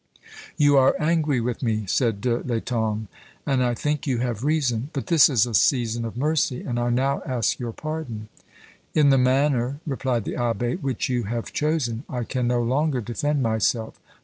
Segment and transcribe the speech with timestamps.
[0.57, 3.07] "You are angry with me," said De l'Etang,
[3.45, 6.89] "and I think you have reason; but this is a season of mercy, and I
[6.89, 8.27] now ask your pardon."
[8.95, 13.43] "In the manner," replied the abbé, "which you have chosen, I can no longer defend
[13.43, 13.99] myself.